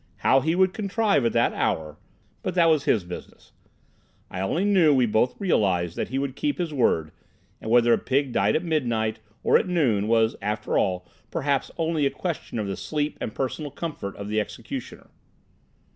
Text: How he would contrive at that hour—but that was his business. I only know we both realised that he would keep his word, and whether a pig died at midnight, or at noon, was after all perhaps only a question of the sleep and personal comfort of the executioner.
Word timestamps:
How 0.25 0.39
he 0.41 0.55
would 0.55 0.73
contrive 0.73 1.25
at 1.25 1.33
that 1.33 1.53
hour—but 1.53 2.55
that 2.55 2.65
was 2.71 2.85
his 2.85 3.03
business. 3.03 3.51
I 4.31 4.41
only 4.41 4.65
know 4.65 4.95
we 4.95 5.05
both 5.05 5.39
realised 5.39 5.95
that 5.95 6.09
he 6.09 6.17
would 6.17 6.35
keep 6.35 6.57
his 6.57 6.73
word, 6.73 7.11
and 7.61 7.69
whether 7.69 7.93
a 7.93 7.99
pig 7.99 8.31
died 8.33 8.55
at 8.55 8.63
midnight, 8.63 9.19
or 9.43 9.59
at 9.59 9.67
noon, 9.69 10.07
was 10.07 10.35
after 10.41 10.75
all 10.75 11.07
perhaps 11.29 11.69
only 11.77 12.07
a 12.07 12.09
question 12.09 12.57
of 12.57 12.65
the 12.65 12.75
sleep 12.77 13.15
and 13.21 13.35
personal 13.35 13.69
comfort 13.69 14.15
of 14.15 14.27
the 14.27 14.39
executioner. 14.39 15.05